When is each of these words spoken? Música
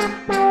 Música 0.00 0.49